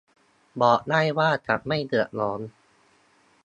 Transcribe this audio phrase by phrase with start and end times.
[0.61, 2.41] บอกได้ว่าจะไม่เดือดร้อน